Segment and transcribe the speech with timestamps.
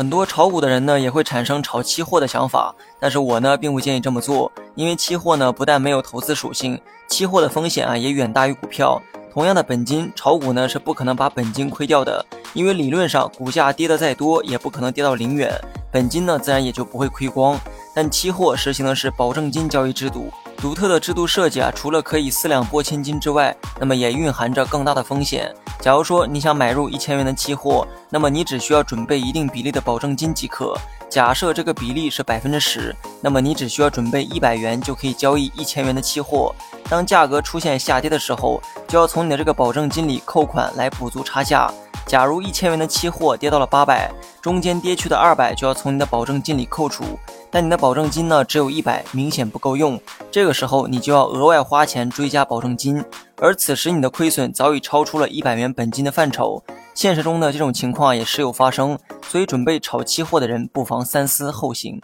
[0.00, 8.98] 很多炒股的人呢也会产生炒期货的想法，但是我呢并不建议这么做，因为期货呢不但没有投资属性，期货的风险啊也远大于股票。
[9.30, 12.24] 同样的本金，炒股呢是不可能把本金亏掉的，
[12.54, 15.52] 因为理论上股价跌得再多，也不可能跌到零元，
[15.92, 17.60] 本金呢自然也就不会亏光。
[17.94, 20.30] 但期货实行的是保证金交易制度。
[20.60, 25.50] 独特的制度设计啊，除了可以四两拨千斤之外，那么也蕴含着更大的风险。
[25.80, 30.76] 假如说你想买入一千元的期货，那么你只需要准备一定比例的保证金即可。
[31.08, 36.54] 假设这个比例是百分之十，那么你只需要准备一百元就可以交易一千元的期货。
[36.90, 41.72] 当价格出现下跌的时候，就要从你的这个保证金里扣款来补足差价。
[42.10, 44.10] 假如一千元的期货跌到了八百，
[44.42, 47.04] 中间跌去的二百就要从你的保证金里扣除。
[47.52, 49.96] 但你的保证金呢，只有一百，明显不够用。
[50.28, 53.04] 这个时候，你就要额外花钱追加保证金，
[53.36, 56.60] 而此时你的亏损早已超出了一百元本金的范畴。
[56.94, 62.00] 现实中呢，这种情况也时有发生，所以准备炒期货的人不妨三思后行。